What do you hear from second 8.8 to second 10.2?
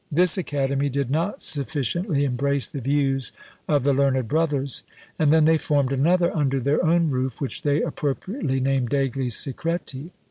degli Secreti.